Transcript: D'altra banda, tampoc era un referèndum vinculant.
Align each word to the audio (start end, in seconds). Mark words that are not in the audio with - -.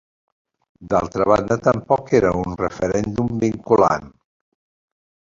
D'altra 0.93 1.27
banda, 1.33 1.59
tampoc 1.69 2.11
era 2.21 2.33
un 2.47 2.57
referèndum 2.65 3.31
vinculant. 3.47 4.13